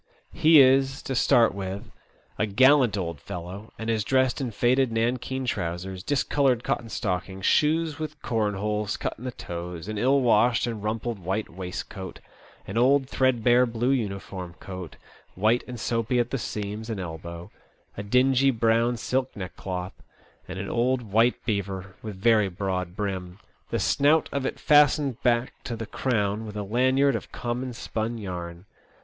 He 0.33 0.59
is, 0.61 1.03
to 1.03 1.13
start 1.13 1.53
with, 1.53 1.91
a 2.39 2.47
gallant 2.47 2.97
old 2.97 3.19
fellow, 3.19 3.71
and 3.77 3.87
is 3.87 4.03
dressed 4.03 4.41
in 4.41 4.49
faded 4.49 4.91
nankeen 4.91 5.45
trousers, 5.45 6.01
discoloured 6.01 6.63
cotton 6.63 6.89
stockings, 6.89 7.45
shoes 7.45 7.99
with 7.99 8.19
corn 8.23 8.55
holes 8.55 8.97
cut 8.97 9.13
in 9.19 9.25
the 9.25 9.31
toes, 9.31 9.87
an 9.87 9.99
ill 9.99 10.21
washed 10.21 10.65
and 10.65 10.83
rumpled 10.83 11.19
white 11.19 11.49
waistcoat, 11.51 12.19
an 12.65 12.79
old 12.79 13.07
threadbare 13.07 13.67
blue 13.67 13.91
uniform 13.91 14.55
coat, 14.59 14.95
white 15.35 15.63
and 15.67 15.79
soapy 15.79 16.17
at 16.17 16.31
the 16.31 16.39
seams 16.39 16.89
and 16.89 16.99
elbow, 16.99 17.51
a 17.95 18.01
dingy 18.01 18.49
brown 18.49 18.97
silk 18.97 19.29
neckcloth, 19.35 19.93
and 20.47 20.57
an 20.57 20.67
old 20.67 21.03
white 21.11 21.35
beaver 21.45 21.95
with 22.01 22.15
very 22.15 22.49
broad 22.49 22.95
brim, 22.95 23.37
the 23.69 23.77
snout 23.77 24.29
of 24.31 24.47
it 24.47 24.59
fastened 24.59 25.21
back 25.21 25.53
to 25.63 25.75
the 25.75 25.85
crown 25.85 26.43
with 26.47 26.57
a 26.57 26.63
lanyard 26.63 27.15
of 27.15 27.31
common 27.31 27.71
spun 27.71 28.17
yarn. 28.17 28.65